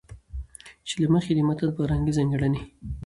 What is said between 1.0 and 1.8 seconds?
له مخې يې د متن